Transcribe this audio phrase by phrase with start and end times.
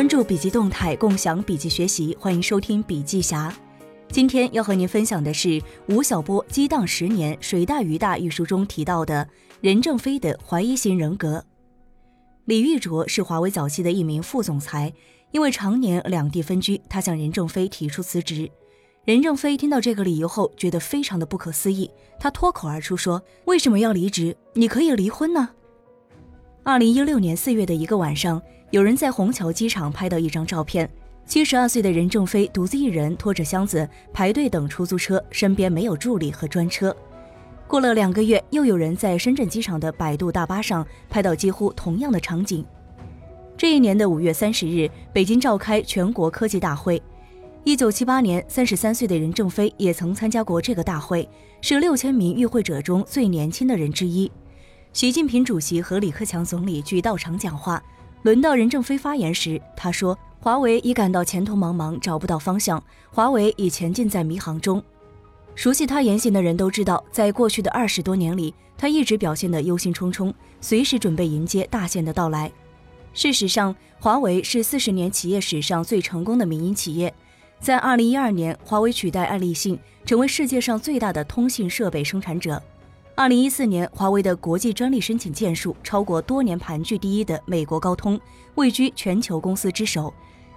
[0.00, 3.54] 关注笔记动态，共享笔记学习，欢迎收听笔记侠。
[4.08, 9.28] 今天要和您分享的是吴晓波激荡十年，水大鱼大一书中提到的
[9.60, 11.44] 任正非的怀疑型人格。
[12.46, 14.90] 李玉卓是华为早期的一名副总裁，
[15.32, 18.50] 因为常年两地分居，他向任正非提出辞职。
[19.04, 24.34] 任正非听到这个理由后，觉得非常的不可思议，他脱口而出说：“为什么要离职？
[24.54, 25.50] 你可以离婚呢？”
[26.64, 28.40] 二零一六年四月的一个晚上，
[28.70, 30.88] 有人在虹桥机场拍到一张照片。
[31.26, 36.94] 七十二岁的任正非独自一人拖着箱子排队等出租车，身边没有助理和专车。
[37.68, 42.64] 过了两个月，又有人在深圳机场的摆渡大巴上拍到几乎同样的场景。
[43.56, 47.00] 这一年的五月三十日，北京召开全国科技大会。
[47.62, 51.28] 一九七八年，三十三岁的任正非也曾参加过这个大会，
[51.60, 54.30] 是六千名与会者中最年轻的人之一。
[54.92, 57.80] 习近平主席和李克强总理俱到场讲话，
[58.22, 60.18] 轮到任正非发言时，他说。
[60.42, 62.82] 华为已感到前途茫茫，找不到方向。
[63.10, 64.82] 华为已前进在迷航中。
[65.54, 72.50] 熟悉他言行的人都知道，在过去的二十多年里，他一直表现得忧心忡忡，随时准备迎接大限的到来。
[73.12, 77.12] 事实上，华为是四十年企业史上最成功的民营企业。
[77.60, 82.62] 在二零一二年，华为取代爱立信，成为世界上最大的通信设备生产者。
[83.20, 88.18] 二零一四年，华为的国际专利申请件数超过多年盘踞第一的美国高通，
[88.54, 90.10] 位居全球公司之首。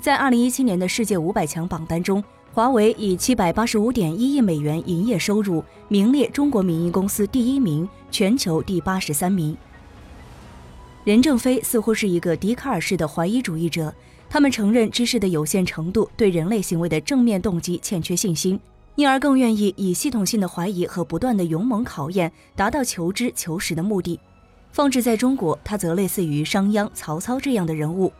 [0.00, 9.56] 在二零一七年的世界五百强榜单中，华为以七百八十五点一亿美元营业收入，名列中国民营公司第一名，全球第八十三名。
[11.02, 13.92] 任正非似乎是一个笛卡尔式的怀疑主义者，
[14.30, 18.60] 他们承认知识的有限程度，对人类行为的正面动机欠缺信心，
[18.96, 24.20] 因而更愿意以系统性的怀疑和不断的勇猛考验，达到求知求实的目的。
[24.70, 28.12] 放置在中国，他则类似于商鞅、曹操这样的人物。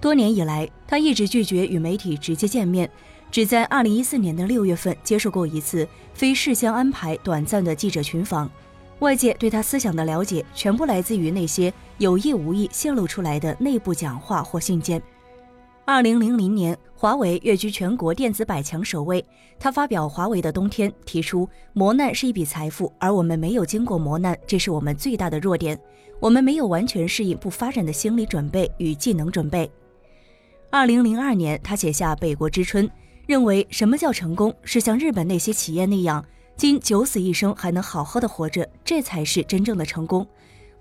[0.00, 2.90] 多年以来，他一直拒绝与媒体直接见面，
[3.30, 8.50] 只在2014年的六月份接受过一次非事先安排短暂的记者群访。
[8.98, 15.02] 外界对他思想的了解，全部来自于那些有意无意泄露出来的内部讲话或信件。
[15.84, 19.24] 2000年，华为跃居全国电子百强首位。
[19.58, 25.78] 他发表《华为的冬天》，提出磨难是一笔财富，而我们没有经过磨难，这是我们最大的弱点。
[26.20, 29.68] 我们没有完全适应不发展的心理准备与技能准备。
[30.70, 32.88] 二零零二年，他写下《北国之春》，
[33.26, 34.54] 认为什么叫成功？
[34.62, 36.24] 是像日本那些企业那样，
[36.56, 40.24] 经九死一生还能好好的活着，这才是真正的成功。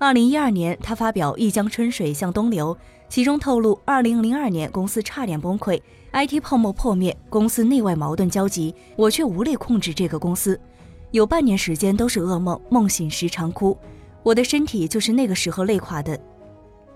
[0.00, 2.72] 二零一二年，他发表《一江春水向东流》，
[3.08, 5.80] 其中透露，二零零二年公司差点崩溃
[6.12, 10.58] ，IT 泡沫破灭，公司内外矛盾交集，我却无力控制这个公司，
[11.10, 13.76] 有半年时间都是噩梦，梦醒时常哭，
[14.22, 16.16] 我的身体就是那个时候累垮的。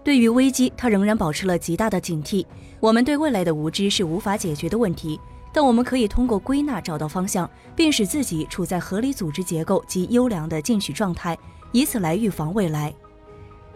[0.04, 2.46] 对于危机，他仍然保持了极大的警惕。
[2.78, 5.18] 我们对未来的无知是无法解决的问题，
[5.52, 11.36] 但我们可以通过归纳找到方向，并使自己处在合理组织结构及优良的进取状态，
[11.72, 12.94] 以此来预防未来。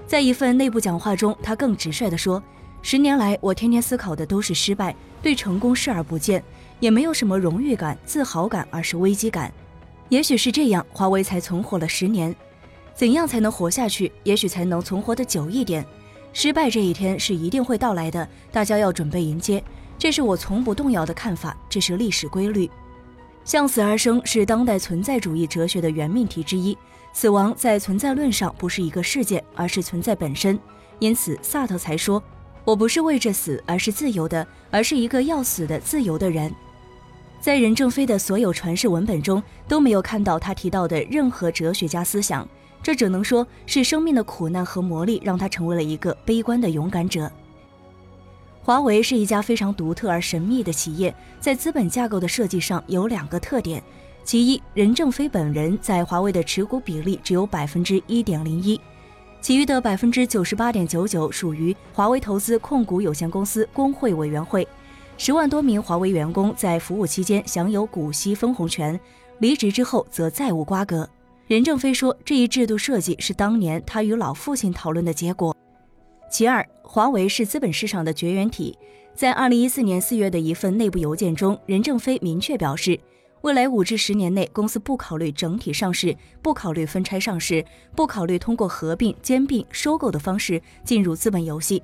[0.06, 2.40] 在一份内部讲话中，他更直率地说
[2.80, 6.42] ：“十年来，我天天思考的都是失败，对成功视而不见，
[6.78, 9.52] 也没有什么荣誉感、自豪感，而是危机感。
[10.08, 12.32] 也许是这样，华为才存活了十年。
[12.94, 14.12] 怎样才能活下去？
[14.22, 15.84] 也许才能存活得久一点。”
[16.32, 19.62] 失败这一天是一定会到来的，大家要准备迎接。
[19.98, 22.70] 这是我从不动摇的看法，这是历史规律。
[23.42, 26.76] 向死而生是当代存在主义哲学的原命题之一。
[27.16, 30.60] 死亡在存在论上不是一个事件，而是存在本身。
[30.98, 32.22] 因此，萨特才说
[32.62, 36.54] ：“我不是为着死，而是自由的，而是一个要死的自由的人。”
[37.40, 42.46] 在任正非的所有传世文本中，都没有看到他提到的任何哲学家思想。
[42.82, 47.32] 这只能说是生命的苦难和磨砺让他成为了一个悲观的勇敢者。
[48.62, 53.82] 华为是一家非常独特而神秘的企业，在资本架构的设计上有两个特点：
[54.26, 58.78] 其一，任正非本人在华为的持股比例只有百分之一点零一，
[59.40, 64.66] 其余的百分之九十八点九九属于华为投资控股有限公司工会委员会，
[65.16, 68.98] 十万多名华为员工在服务期间享有股息分红权，
[69.38, 71.08] 离职之后则再无瓜葛。
[71.46, 75.56] 任正非说，这一制度设计是当年他与老父亲讨论的结果。
[76.28, 78.76] 其二，华为是资本市场的绝缘体。
[79.14, 82.98] 在二零一四年四月的一份内部邮件中，任正非明确表示，
[83.46, 87.64] 未来五至十年内，公司不考虑整体上市，不考虑分拆上市，
[87.94, 91.80] 不考虑通过合并、兼并、收购的方式进入资本游戏。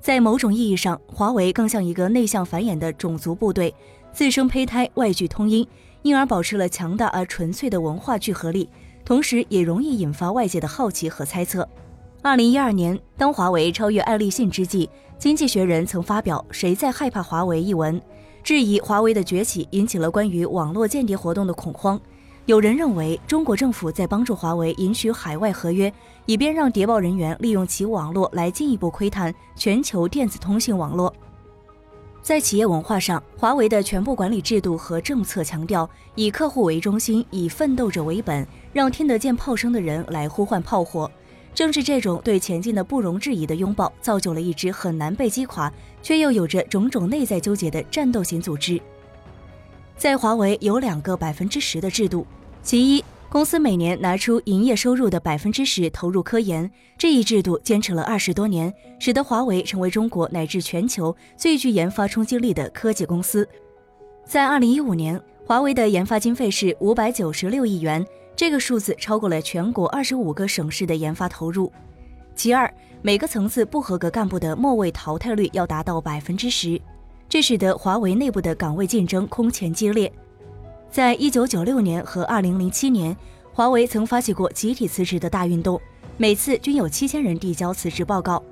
[0.00, 3.74] 在某种意义上，华为更像一个内向繁衍的种族部队，
[4.12, 5.66] 自生胚胎，外聚通音，
[6.02, 8.68] 因而保持了强大而纯粹的文化聚合力。
[9.04, 11.68] 同时，也容易引发外界的好奇和猜测。
[12.22, 14.86] 二零一二年，当华为超越爱立信之际，
[15.18, 18.00] 《经济学人》曾发表《谁在害怕华为》一文，
[18.42, 22.00] 质疑华为的崛起引起了关于网络间谍活动的恐慌。
[22.46, 25.92] 有人认为，中国政府在帮助华为赢取海外合约，
[26.26, 31.14] 以便让谍报人员利用其网络来进一步窥探全球电子通信网络。
[32.22, 41.10] 在企业文化上，华为的全部管理制度和政策强调以客户为中心，以奋斗者为本，让听得见炮声的人来呼唤炮火。
[41.54, 48.80] 正是这种对前进的不容置疑的拥抱，造就了一支很难被击垮，却又有着种种内在纠结的战斗型组织。
[49.96, 52.26] 在华为有两个百分之十的制度，
[52.62, 63.46] 其一，公司每年拿出营业收入的百分之十投入科研，这一制度坚持了二十多年，使得华为成为中国乃至全球最具研发冲击力的科技公司。
[64.24, 68.06] 在二零一五年，华为的研发经费是五百九十六亿元。
[68.36, 71.70] 这个数字超过了全国二十五个省市的研发投入。
[72.34, 72.72] 其二，
[73.02, 76.80] 每个层次不合格干部的末位淘汰率要达到百分之十，
[77.28, 80.10] 这使得华为内部的岗位竞争空前激烈。
[80.90, 83.14] 在一九九六年和二零零七年，
[83.52, 85.78] 华为曾发起过集体辞职的大运动，
[86.16, 88.42] 每次均有七千人递交辞职报告，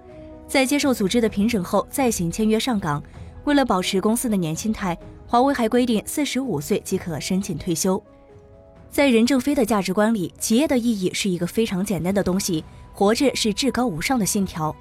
[0.47, 3.03] 在接受组织的评审后再行签约上岗。
[3.45, 4.97] 为了保持公司的年轻态，
[5.27, 8.03] 华为还规定四十五岁即可申请退休。
[8.91, 14.75] 在任正非的价值观里，企业的意义是一个非常简单的东西，活着是至高无上的信条。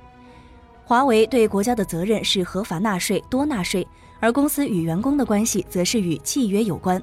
[0.83, 3.85] 华为对国家的责任是合法纳税、多纳税，
[4.19, 7.01] 而公司与员工的关系则是与契约有关。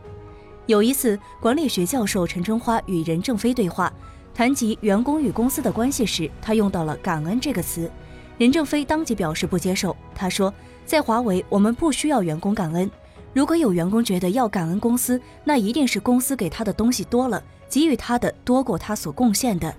[0.67, 3.93] 有一次，管理学教授陈春花与任正非对话，
[4.35, 7.91] 谈及员工与公司的关系时，他用到了“感恩”这个词，
[8.39, 9.95] 任正非当即表示不接受。
[10.15, 10.53] 他说
[10.87, 12.91] ：“在华为，我们不需要员工感恩。”
[13.35, 19.75] 如果有员工觉得要感恩公司，那一定是公司给他的东西多了，给予他的多过他所贡献的。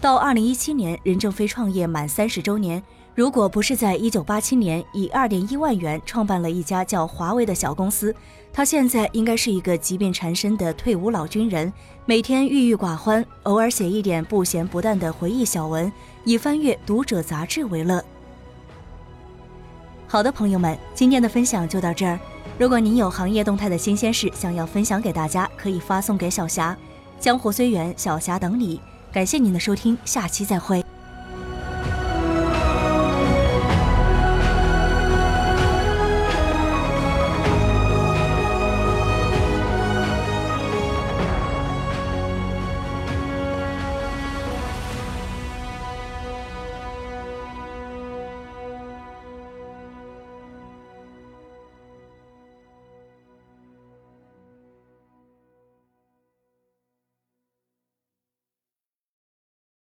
[0.00, 2.80] 到二零一七年，任正非创业满三十周年，
[3.16, 8.14] 如果不是在一九八七年以二点一万元创办了一家叫华为的小公司，
[8.52, 11.72] 他现在应该是一个疾病缠身的退伍老军人，
[12.06, 15.92] 每天郁郁寡欢，偶尔写一点不咸不淡的回忆小文，
[16.24, 18.04] 以翻阅《读者》杂志为乐。
[20.06, 22.18] 好的，朋友们，今天的分享就到这儿。
[22.62, 26.76] 如果您有行业动态的新鲜事想要分享给大家，可以发送给小霞。
[27.18, 28.80] 江湖虽远，小霞等你。
[29.12, 30.80] 感谢您的收听，下期再会。